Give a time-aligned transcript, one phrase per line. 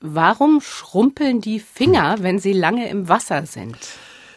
[0.00, 3.76] warum schrumpeln die Finger, wenn sie lange im Wasser sind?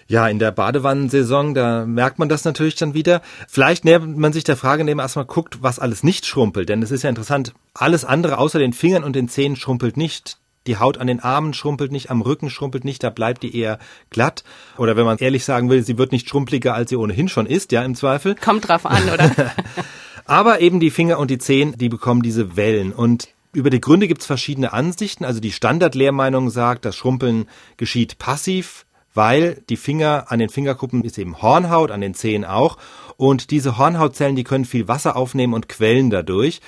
[0.08, 3.21] Ja, in der Badewannensaison, da merkt man das natürlich dann wieder.
[3.47, 6.70] Vielleicht nähert man sich der Frage, indem man erstmal guckt, was alles nicht schrumpelt.
[6.70, 10.38] Denn es ist ja interessant, alles andere außer den Fingern und den Zehen schrumpelt nicht.
[10.68, 13.80] Die Haut an den Armen schrumpelt nicht, am Rücken schrumpelt nicht, da bleibt die eher
[14.10, 14.44] glatt.
[14.78, 17.72] Oder wenn man ehrlich sagen will, sie wird nicht schrumpeliger, als sie ohnehin schon ist,
[17.72, 18.36] ja, im Zweifel.
[18.36, 19.32] Kommt drauf an, oder?
[20.26, 22.94] Aber eben die Finger und die Zehen, die bekommen diese Wellen.
[22.94, 25.26] Und über die Gründe gibt es verschiedene Ansichten.
[25.26, 27.45] Also die Standardlehrmeinung sagt, das Schrumpeln
[27.77, 32.77] geschieht passiv, weil die Finger an den Fingerkuppen ist eben Hornhaut, an den Zehen auch.
[33.16, 36.62] Und diese Hornhautzellen, die können viel Wasser aufnehmen und quellen dadurch.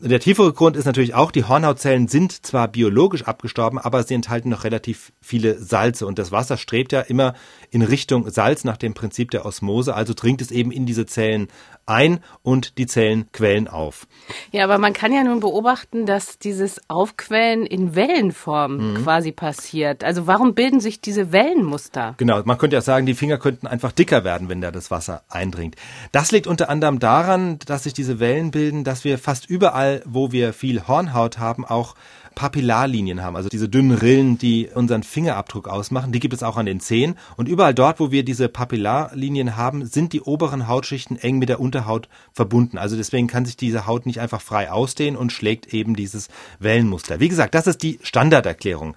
[0.00, 4.50] Der tiefere Grund ist natürlich auch, die Hornhautzellen sind zwar biologisch abgestorben, aber sie enthalten
[4.50, 7.32] noch relativ viele Salze und das Wasser strebt ja immer
[7.70, 11.48] in Richtung Salz nach dem Prinzip der Osmose, also dringt es eben in diese Zellen
[11.86, 14.06] ein und die Zellen quellen auf.
[14.50, 19.04] Ja, aber man kann ja nun beobachten, dass dieses Aufquellen in Wellenform mhm.
[19.04, 20.04] quasi passiert.
[20.04, 22.14] Also warum bilden sich diese Wellenmuster?
[22.18, 25.22] Genau, man könnte ja sagen, die Finger könnten einfach dicker werden, wenn da das Wasser
[25.28, 25.76] eindringt.
[26.12, 30.32] Das liegt unter anderem daran, dass sich diese Wellen bilden, dass wir fast überall, wo
[30.32, 31.94] wir viel Hornhaut haben, auch
[32.36, 36.12] Papillarlinien haben, also diese dünnen Rillen, die unseren Fingerabdruck ausmachen.
[36.12, 37.16] Die gibt es auch an den Zehen.
[37.36, 41.60] Und überall dort, wo wir diese Papillarlinien haben, sind die oberen Hautschichten eng mit der
[41.60, 42.76] Unterhaut verbunden.
[42.76, 47.20] Also deswegen kann sich diese Haut nicht einfach frei ausdehnen und schlägt eben dieses Wellenmuster.
[47.20, 48.94] Wie gesagt, das ist die Standarderklärung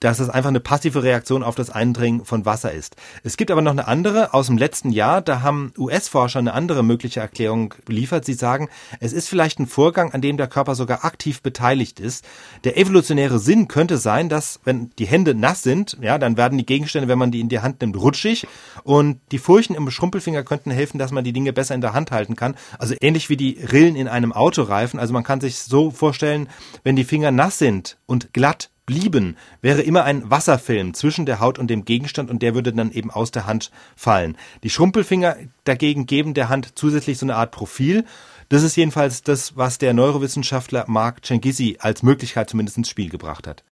[0.00, 2.96] dass es einfach eine passive Reaktion auf das Eindringen von Wasser ist.
[3.24, 6.82] Es gibt aber noch eine andere aus dem letzten Jahr, da haben US-Forscher eine andere
[6.82, 8.24] mögliche Erklärung geliefert.
[8.24, 8.68] Sie sagen,
[9.00, 12.24] es ist vielleicht ein Vorgang, an dem der Körper sogar aktiv beteiligt ist.
[12.64, 16.66] Der evolutionäre Sinn könnte sein, dass wenn die Hände nass sind, ja, dann werden die
[16.66, 18.46] Gegenstände, wenn man die in die Hand nimmt, rutschig
[18.84, 22.12] und die Furchen im Schrumpelfinger könnten helfen, dass man die Dinge besser in der Hand
[22.12, 22.54] halten kann.
[22.78, 25.00] Also ähnlich wie die Rillen in einem Autoreifen.
[25.00, 26.48] Also man kann sich so vorstellen,
[26.84, 31.58] wenn die Finger nass sind und glatt blieben, wäre immer ein Wasserfilm zwischen der Haut
[31.58, 34.34] und dem Gegenstand und der würde dann eben aus der Hand fallen.
[34.62, 38.06] Die Schrumpelfinger dagegen geben der Hand zusätzlich so eine Art Profil.
[38.48, 43.46] Das ist jedenfalls das, was der Neurowissenschaftler Mark Cengizi als Möglichkeit zumindest ins Spiel gebracht
[43.46, 43.62] hat.